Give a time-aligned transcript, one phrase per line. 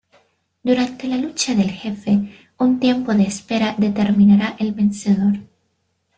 [0.63, 2.19] Durante la lucha del jefe,
[2.57, 5.37] un tiempo de espera determinará el vencedor.